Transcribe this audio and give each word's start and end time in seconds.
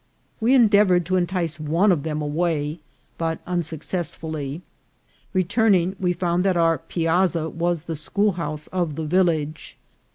We 0.39 0.55
endeavoured 0.55 1.05
to 1.05 1.15
entice 1.15 1.59
one 1.59 1.91
of 1.91 2.01
them 2.01 2.23
away, 2.23 2.79
but 3.19 3.37
un 3.45 3.61
successfully. 3.61 4.63
Returning, 5.31 5.95
we 5.99 6.11
found 6.11 6.43
that 6.43 6.57
our 6.57 6.79
piazza 6.79 7.47
was 7.51 7.83
the 7.83 7.95
schoolhouse 7.95 8.65
of 8.69 8.95
the 8.95 9.05
village. 9.05 9.77